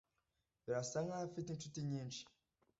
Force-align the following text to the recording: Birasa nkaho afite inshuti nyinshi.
Birasa 0.63 0.97
nkaho 1.05 1.23
afite 1.29 1.47
inshuti 1.51 1.79
nyinshi. 1.89 2.21